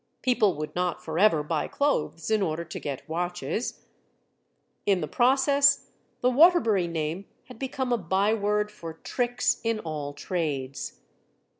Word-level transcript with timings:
People 0.23 0.55
would 0.55 0.73
not 0.75 1.05
forever 1.05 1.43
buy 1.43 1.67
clothes 1.67 2.31
in 2.31 2.41
order 2.41 2.63
to 2.65 2.79
get 2.79 3.07
watches. 3.07 3.85
In 4.87 4.99
the 4.99 5.07
process, 5.07 5.91
the 6.21 6.29
Waterbury 6.31 6.87
name 6.87 7.25
had 7.43 7.59
become 7.59 7.93
a 7.93 7.99
byword 7.99 8.71
for 8.71 8.93
tricks 8.95 9.61
in 9.63 9.79
all 9.81 10.13
trades. 10.13 11.01